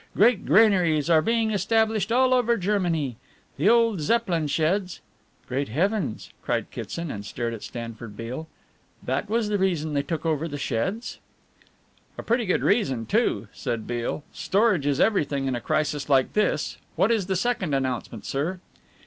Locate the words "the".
3.57-3.69, 9.49-9.59, 10.47-10.57, 17.27-17.35